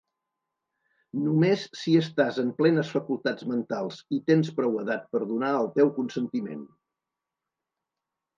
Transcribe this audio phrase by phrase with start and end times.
[1.25, 5.93] Només si estàs en plenes facultats mentals i tens prou edat per donar el teu
[6.01, 6.67] consentiment.